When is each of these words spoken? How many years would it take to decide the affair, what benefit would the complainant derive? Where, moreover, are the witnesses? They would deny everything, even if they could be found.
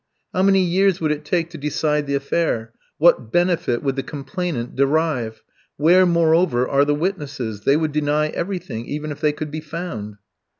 How 0.33 0.41
many 0.41 0.63
years 0.63 0.99
would 0.99 1.11
it 1.11 1.23
take 1.23 1.51
to 1.51 1.59
decide 1.59 2.07
the 2.07 2.15
affair, 2.15 2.73
what 2.97 3.31
benefit 3.31 3.83
would 3.83 3.95
the 3.97 4.01
complainant 4.01 4.75
derive? 4.75 5.43
Where, 5.77 6.07
moreover, 6.07 6.67
are 6.67 6.85
the 6.85 6.95
witnesses? 6.95 7.65
They 7.65 7.77
would 7.77 7.91
deny 7.91 8.29
everything, 8.29 8.87
even 8.87 9.11
if 9.11 9.21
they 9.21 9.31
could 9.31 9.51
be 9.51 9.61
found. 9.61 10.15